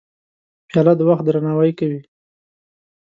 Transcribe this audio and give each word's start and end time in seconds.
پیاله 0.67 0.93
د 0.97 1.01
وخت 1.09 1.23
درناوی 1.25 1.71
کوي. 1.79 1.99